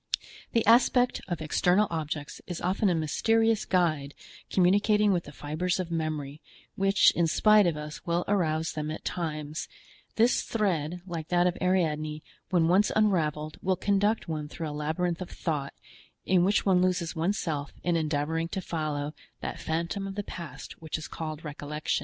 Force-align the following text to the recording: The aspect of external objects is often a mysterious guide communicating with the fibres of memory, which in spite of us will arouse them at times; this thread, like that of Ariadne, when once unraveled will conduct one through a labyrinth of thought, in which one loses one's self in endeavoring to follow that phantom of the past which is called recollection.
The 0.53 0.65
aspect 0.65 1.21
of 1.27 1.41
external 1.43 1.85
objects 1.91 2.41
is 2.47 2.59
often 2.59 2.89
a 2.89 2.95
mysterious 2.95 3.65
guide 3.65 4.15
communicating 4.49 5.11
with 5.13 5.25
the 5.25 5.31
fibres 5.31 5.79
of 5.79 5.91
memory, 5.91 6.41
which 6.73 7.11
in 7.11 7.27
spite 7.27 7.67
of 7.67 7.77
us 7.77 8.03
will 8.03 8.25
arouse 8.27 8.71
them 8.73 8.89
at 8.89 9.05
times; 9.05 9.67
this 10.15 10.41
thread, 10.41 11.03
like 11.05 11.27
that 11.27 11.45
of 11.45 11.55
Ariadne, 11.61 12.23
when 12.49 12.67
once 12.67 12.91
unraveled 12.95 13.59
will 13.61 13.75
conduct 13.75 14.27
one 14.27 14.47
through 14.47 14.69
a 14.69 14.71
labyrinth 14.71 15.21
of 15.21 15.29
thought, 15.29 15.75
in 16.25 16.43
which 16.43 16.65
one 16.65 16.81
loses 16.81 17.15
one's 17.15 17.37
self 17.37 17.71
in 17.83 17.95
endeavoring 17.95 18.47
to 18.47 18.59
follow 18.61 19.13
that 19.41 19.59
phantom 19.59 20.07
of 20.07 20.15
the 20.15 20.23
past 20.23 20.81
which 20.81 20.97
is 20.97 21.07
called 21.07 21.45
recollection. 21.45 21.99